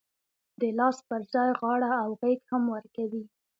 [0.59, 3.23] د لاس پر ځای غاړه او غېږ هم ورکوي.